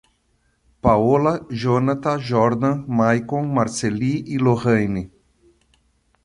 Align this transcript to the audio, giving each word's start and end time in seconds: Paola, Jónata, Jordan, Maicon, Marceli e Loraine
Paola, 0.85 1.33
Jónata, 1.63 2.15
Jordan, 2.19 2.85
Maicon, 2.87 3.45
Marceli 3.51 4.23
e 4.33 4.39
Loraine 4.39 5.11